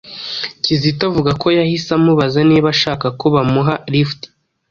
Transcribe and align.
Kizito 0.63 1.01
avuga 1.09 1.31
ko 1.41 1.47
yahise 1.59 1.89
amubaza 1.97 2.39
niba 2.49 2.67
ashaka 2.75 3.05
ko 3.19 3.25
bamuha 3.35 3.73
"lift" 3.93 4.19